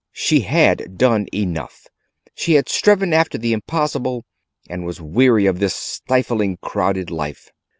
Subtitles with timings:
[0.13, 1.85] She had done enough;
[2.33, 4.25] she had striven after the impossible,
[4.67, 7.51] and was weary of this stifling crowded life.